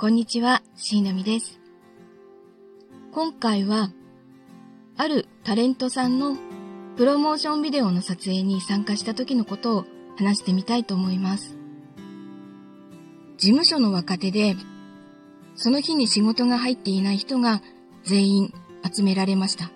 [0.00, 1.58] こんにちは、しーのみです。
[3.10, 3.90] 今回は、
[4.96, 6.36] あるタレントさんの
[6.96, 9.86] プロモーションビデオの撮影に参加した時のことを
[10.16, 11.56] 話してみたいと思います。
[13.38, 14.54] 事務所の若手で、
[15.56, 17.60] その日に仕事が入っていない人が
[18.04, 18.54] 全員
[18.88, 19.72] 集められました。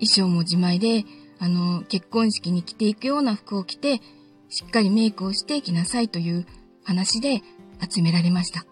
[0.00, 1.04] 衣装も自前で、
[1.38, 4.00] あの、結婚式に着ていくような服を着て、
[4.48, 6.46] しっかりメイクをしていきなさいという
[6.84, 7.42] 話で
[7.80, 8.66] 集められました。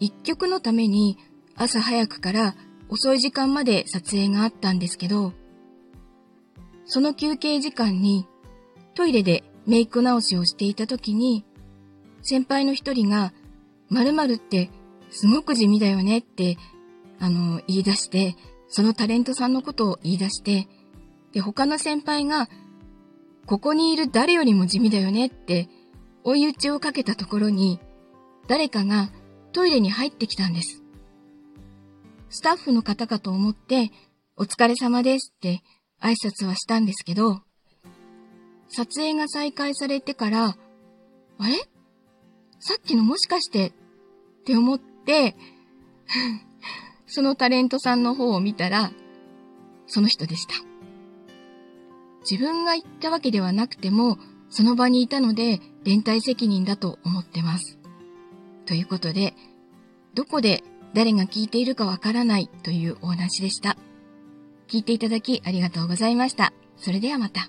[0.00, 1.18] 一曲のために
[1.56, 2.54] 朝早くから
[2.88, 5.32] 遅い時間まで撮影があったんですけど、
[6.84, 8.26] その休憩時間に
[8.94, 11.44] トイレでメイク直しをしていた時に、
[12.22, 13.32] 先輩の一人が、
[13.90, 14.70] 〇〇って
[15.10, 16.56] すごく地味だよねって、
[17.18, 18.36] あの、言い出して、
[18.68, 20.66] そのタレントさんのことを言い出して、
[21.32, 22.48] で、他の先輩が、
[23.46, 25.68] ここにいる誰よりも地味だよねって
[26.24, 27.80] 追い打ちをかけたところに、
[28.48, 29.10] 誰かが
[29.52, 30.82] トイレに入ってきたんです。
[32.28, 33.90] スタッフの方かと思って、
[34.36, 35.62] お疲れ様ですって
[36.00, 37.42] 挨拶はしたんですけど、
[38.68, 40.56] 撮影が再開されてから、
[41.38, 41.54] あれ？
[42.58, 43.72] さっきのもしかしてっ
[44.44, 45.36] て思って、
[47.06, 48.92] そのタレントさんの方を見たら、
[49.86, 50.54] その人でした。
[52.28, 54.16] 自分が言ったわけではなくても、
[54.52, 57.78] その場にいたので連帯責任だと思ってます。
[58.66, 59.32] ということで、
[60.14, 63.78] どこで誰が聞いているかわからないというお話でした。
[64.68, 66.52] 聞いていただきありがとうございました。
[66.76, 67.48] それではまた。